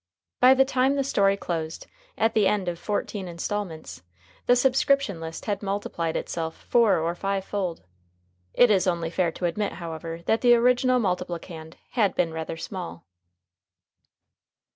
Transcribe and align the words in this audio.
By 0.39 0.55
the 0.55 0.65
time 0.65 0.95
the 0.95 1.03
story 1.03 1.37
closed, 1.37 1.85
at 2.17 2.33
the 2.33 2.47
end 2.47 2.67
of 2.67 2.79
fourteen 2.79 3.27
instalments, 3.27 4.01
the 4.47 4.55
subscription 4.55 5.19
list 5.21 5.45
had 5.45 5.61
multiplied 5.61 6.17
itself 6.17 6.63
four 6.67 6.97
or 6.97 7.13
five 7.13 7.45
fold. 7.45 7.83
It 8.55 8.71
is 8.71 8.87
only 8.87 9.11
fair 9.11 9.31
to 9.33 9.45
admit, 9.45 9.73
however, 9.73 10.23
that 10.25 10.41
the 10.41 10.55
original 10.55 10.99
multiplicand 10.99 11.75
had 11.91 12.15
been 12.15 12.33
rather 12.33 12.57
small. 12.57 13.05